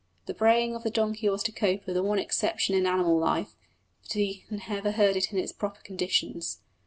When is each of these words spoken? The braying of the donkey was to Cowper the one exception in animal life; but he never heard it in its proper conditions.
The 0.25 0.33
braying 0.33 0.73
of 0.73 0.81
the 0.81 0.89
donkey 0.89 1.29
was 1.29 1.43
to 1.43 1.51
Cowper 1.51 1.93
the 1.93 2.01
one 2.01 2.17
exception 2.17 2.73
in 2.73 2.87
animal 2.87 3.19
life; 3.19 3.53
but 4.01 4.13
he 4.13 4.45
never 4.49 4.93
heard 4.93 5.15
it 5.15 5.31
in 5.31 5.37
its 5.37 5.51
proper 5.51 5.81
conditions. 5.81 6.57